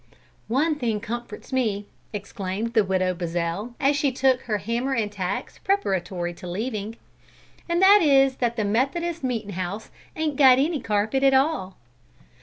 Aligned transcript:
"One 0.47 0.73
thing 0.77 0.99
comforts 0.99 1.53
me," 1.53 1.85
exclaimed 2.11 2.73
the 2.73 2.83
Widow 2.83 3.13
Buzzell, 3.13 3.75
as 3.79 3.95
she 3.95 4.11
took 4.11 4.41
her 4.41 4.57
hammer 4.57 4.95
and 4.95 5.11
tacks 5.11 5.59
preparatory 5.59 6.33
to 6.33 6.47
leaving; 6.49 6.95
"and 7.69 7.79
that 7.83 7.99
is 8.01 8.37
that 8.37 8.55
the 8.55 8.65
Methodist 8.65 9.23
meetin' 9.23 9.51
house 9.51 9.91
ain't 10.15 10.37
got 10.37 10.57
any 10.57 10.79
carpet 10.79 11.21
at 11.21 11.35
all." 11.35 11.77